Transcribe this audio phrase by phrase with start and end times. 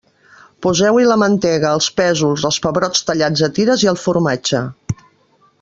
[0.65, 4.67] Poseu-hi la mantega, els pèsols, els pebrots tallats a tires i el formatge.